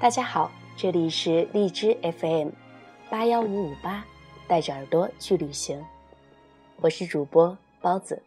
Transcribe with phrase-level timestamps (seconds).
[0.00, 2.50] 大家好，这里是荔枝 FM
[3.10, 4.04] 八幺五五八，
[4.46, 5.84] 带着耳朵去旅行，
[6.76, 8.22] 我是主播包子。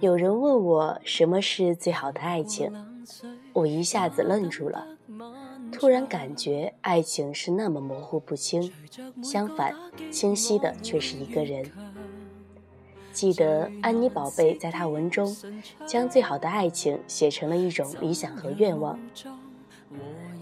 [0.00, 2.72] 有人问我什么是最好的爱情，
[3.52, 4.86] 我一下子愣住了，
[5.70, 8.72] 突然感觉爱情是那么模糊不清，
[9.22, 9.74] 相反，
[10.10, 11.70] 清晰的却是一个人。
[13.18, 15.36] 记得安妮宝贝在她文中，
[15.84, 18.96] 将最好的爱情写成了一种理想和愿望。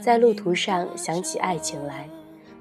[0.00, 2.08] 在路途上想起爱情来，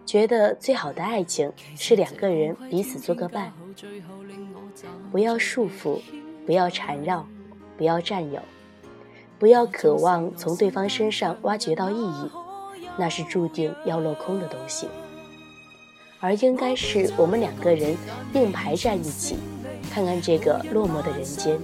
[0.08, 3.54] 觉得最好的爱情是两个人彼此做个伴，
[5.12, 6.00] 不要束缚，
[6.44, 7.24] 不要缠绕，
[7.78, 8.42] 不要占有，
[9.38, 12.32] 不要渴望从对方身上挖掘到意义，
[12.98, 14.88] 那是注定要落空的东西。
[16.20, 17.96] 而应该是我们两个人
[18.34, 19.38] 并排站一起。
[20.00, 21.60] 看看这个落寞的人间，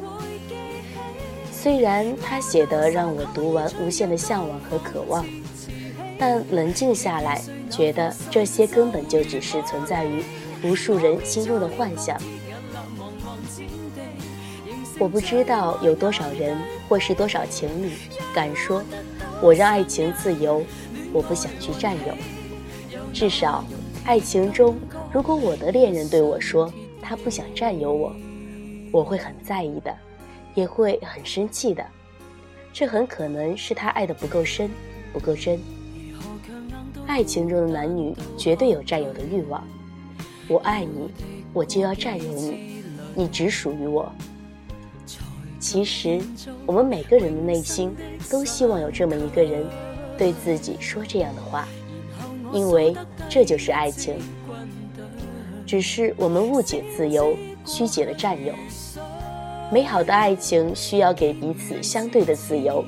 [1.53, 5.25] 虽然他写的让我读完无限的向往和渴望，
[6.19, 10.21] 但冷静下来，觉得这些根本就只是存在于
[10.65, 12.19] 无数人心中的幻想。
[14.99, 16.57] 我不知道有多少人
[16.89, 17.89] 或是多少情侣
[18.33, 18.83] 敢说
[19.41, 20.61] ：“我让爱情自由，
[21.13, 22.13] 我不想去占有。”
[23.15, 23.63] 至少，
[24.03, 24.75] 爱情中，
[25.13, 26.69] 如果我的恋人对我说，
[27.07, 28.11] 他不想占有我，
[28.91, 29.95] 我会很在意的，
[30.53, 31.85] 也会很生气的。
[32.73, 34.69] 这很可能是他爱的不够深，
[35.13, 35.59] 不够真。
[37.07, 39.65] 爱情中的男女绝对有占有的欲望。
[40.47, 41.11] 我爱你，
[41.53, 42.83] 我就要占有你，
[43.15, 44.11] 你只属于我。
[45.59, 46.21] 其实，
[46.65, 47.95] 我们每个人的内心
[48.29, 49.65] 都希望有这么一个人，
[50.17, 51.67] 对自己说这样的话，
[52.51, 52.95] 因为
[53.29, 54.17] 这就是爱情。
[55.65, 57.35] 只是我们误解自由，
[57.65, 58.53] 曲解了占有。
[59.71, 62.85] 美好的爱情需要给彼此相对的自由，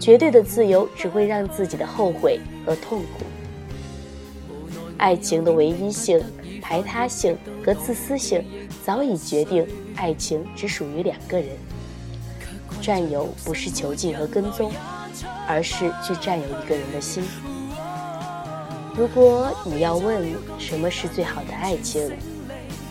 [0.00, 3.24] 绝对的自由只会让自己的后悔和痛苦。
[4.96, 6.22] 爱情的唯一性、
[6.62, 8.42] 排他性和自私性
[8.82, 11.48] 早已决定，爱情只属于两个人。
[12.80, 14.72] 占有不是囚禁和跟踪，
[15.46, 17.24] 而是去占有一个人的心。
[18.96, 20.24] 如果你要问
[20.58, 22.10] 什么是最好的爱情，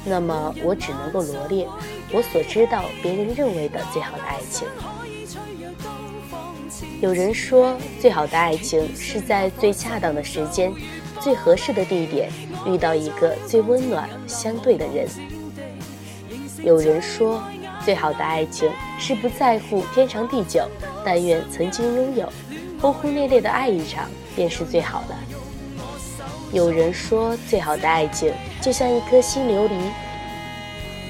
[0.05, 1.67] 那么我只能够罗列
[2.11, 4.67] 我所知道别人认为的最好的爱情。
[7.01, 10.71] 有人说，最好的爱情是在最恰当的时间、
[11.19, 12.29] 最合适的地点
[12.65, 15.07] 遇到一个最温暖相对的人。
[16.63, 17.41] 有人说，
[17.83, 20.67] 最好的爱情是不在乎天长地久，
[21.03, 22.31] 但愿曾经拥有，
[22.81, 25.34] 轰轰烈烈的爱一场便是最好的。
[26.53, 29.77] 有人说，最好的爱情就像一颗新琉璃；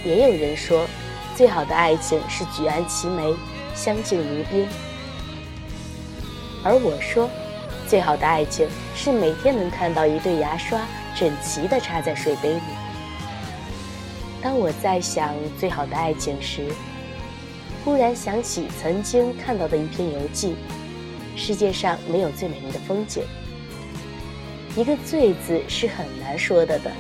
[0.04, 0.88] 也有人说，
[1.36, 3.36] 最好的爱情是举案齐眉，
[3.76, 4.68] 相敬如宾。
[6.64, 7.30] 而我说，
[7.88, 10.82] 最好的爱情是每天能看到一对牙刷
[11.16, 12.62] 整齐地插在水杯里。
[14.42, 16.72] 当我在想最好的爱情时，
[17.84, 20.56] 忽然想起曾经看到的一篇游记：
[21.36, 23.24] 世界上没有最美丽的风景。
[24.76, 26.92] 一个“最”字是很难说的的，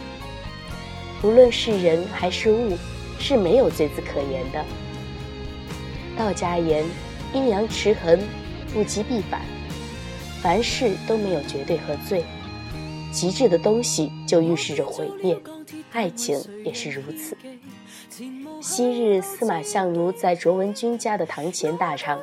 [1.22, 2.78] 无论是人还是物，
[3.19, 4.63] 是没有“最”字可言的。
[6.18, 6.86] 道家言：
[7.34, 8.18] 阴阳持衡，
[8.75, 9.41] 物极必反，
[10.41, 12.24] 凡事都没有绝对和最，
[13.12, 15.38] 极致的东西就预示着毁灭，
[15.92, 17.36] 爱情也是如此。
[18.62, 22.22] 昔日司马相如在卓文君家的堂前大唱：“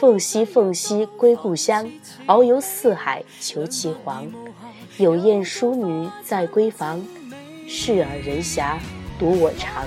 [0.00, 1.86] 凤兮凤兮归故乡，
[2.26, 4.26] 遨游四海求其凰。”
[4.98, 7.00] 有燕淑女在闺房，
[7.68, 8.78] 视尔人遐
[9.16, 9.86] 独我长。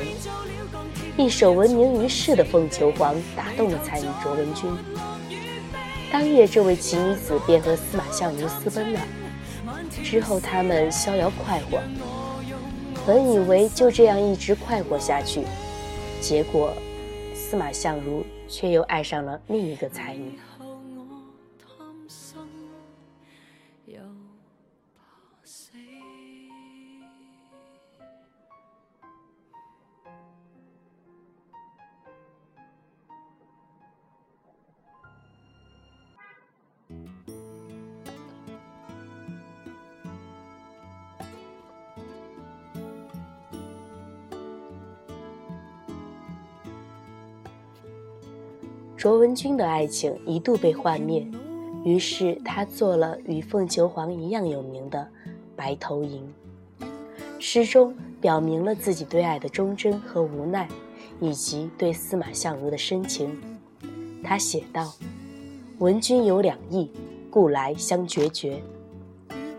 [1.17, 4.71] 一首闻名于世的《凤求凰》打动了才女卓文君。
[6.13, 9.01] 当夜，这位奇女子便和司马相如私奔了。
[10.01, 11.81] 之后，他们逍遥快活，
[13.05, 15.43] 本以为就这样一直快活下去，
[16.21, 16.71] 结果
[17.35, 20.39] 司马相如却又爱上了另一个才女。
[49.01, 51.25] 卓文君的爱情一度被幻灭，
[51.83, 54.99] 于是他做了与凤求凰一样有名的
[55.55, 56.21] 《白头吟》，
[57.39, 60.67] 诗中表明了自己对爱的忠贞和无奈，
[61.19, 63.35] 以及对司马相如的深情。
[64.23, 64.93] 他写道
[65.81, 66.91] ：“闻君有两意，
[67.31, 68.61] 故来相决绝。”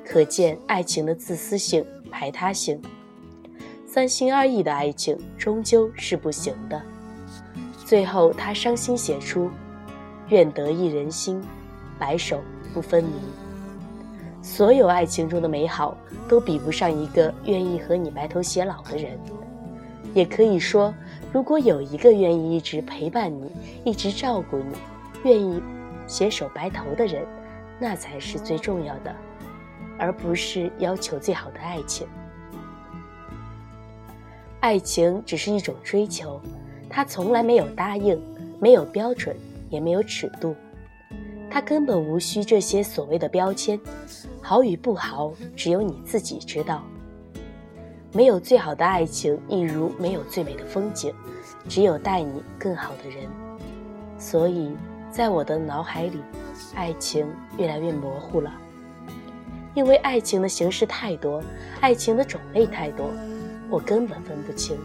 [0.06, 2.80] 可见爱情的自私性、排他性。
[3.88, 6.80] 三心二意的爱情终究是不行的。
[7.92, 9.50] 最后，他伤心写出
[10.30, 11.44] ：“愿得一人心，
[11.98, 12.40] 白首
[12.72, 13.12] 不分离。”
[14.40, 15.94] 所有爱情中的美好，
[16.26, 19.18] 都比不上一个愿意和你白头偕老的人。
[20.14, 20.94] 也可以说，
[21.34, 23.52] 如果有一个愿意一直陪伴你、
[23.84, 24.74] 一直照顾你、
[25.24, 25.62] 愿意
[26.06, 27.22] 携手白头的人，
[27.78, 29.14] 那才是最重要的，
[29.98, 32.06] 而不是要求最好的爱情。
[34.60, 36.40] 爱情只是一种追求，
[36.92, 38.20] 他从来没有答应，
[38.60, 39.34] 没有标准，
[39.70, 40.54] 也没有尺度。
[41.50, 43.80] 他根本无需这些所谓的标签，
[44.42, 46.82] 好与不好，只有你自己知道。
[48.12, 51.14] 没有最好的爱情，亦如没有最美的风景，
[51.66, 53.26] 只有待你更好的人。
[54.18, 54.76] 所以，
[55.10, 56.20] 在我的脑海里，
[56.74, 58.52] 爱情越来越模糊了，
[59.74, 61.42] 因为爱情的形式太多，
[61.80, 63.10] 爱情的种类太多，
[63.70, 64.78] 我根本分不清。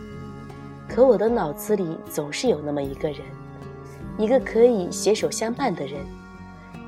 [0.87, 3.19] 可我的脑子里总是有那么一个人，
[4.17, 5.99] 一个可以携手相伴的人。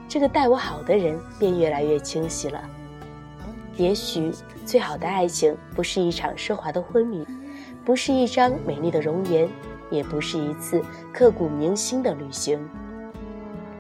[0.08, 2.60] 这个待我好的人便越来越清晰了。
[3.76, 4.32] 也许
[4.66, 7.26] 最好的爱情不是一场奢华的婚礼，
[7.86, 9.48] 不是一张美丽的容颜，
[9.90, 12.60] 也不是一次刻骨铭心的旅行。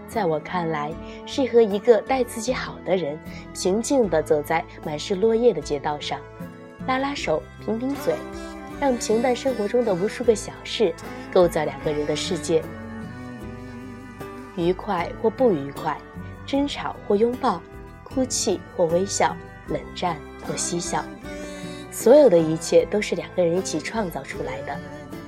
[0.07, 0.92] 在我看来，
[1.25, 3.18] 是和一个待自己好的人，
[3.54, 6.19] 平静地走在满是落叶的街道上，
[6.88, 8.15] 拉拉手，贫贫嘴，
[8.79, 10.93] 让平淡生活中的无数个小事
[11.31, 12.63] 构造两个人的世界。
[14.55, 15.97] 愉快或不愉快，
[16.45, 17.61] 争吵或拥抱，
[18.03, 19.35] 哭泣或微笑，
[19.67, 21.03] 冷战或嬉笑，
[21.91, 24.77] 所有的一切都是两个人一起创造出来的，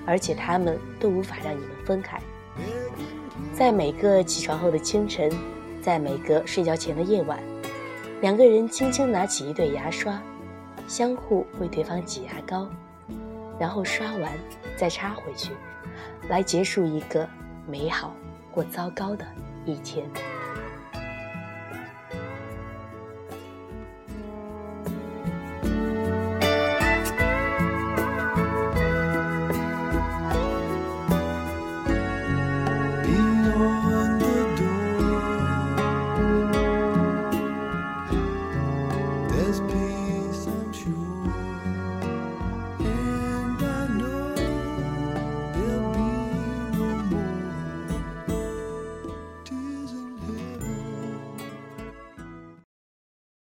[0.05, 2.19] 而且他们都无法让你们分开。
[3.53, 5.29] 在每个起床后的清晨，
[5.81, 7.39] 在每个睡觉前的夜晚，
[8.21, 10.21] 两个人轻轻拿起一对牙刷，
[10.87, 12.67] 相互为对方挤牙膏，
[13.59, 14.31] 然后刷完
[14.75, 15.51] 再插回去，
[16.29, 17.27] 来结束一个
[17.67, 18.15] 美好。
[18.53, 19.25] 或糟糕的
[19.65, 20.05] 一天。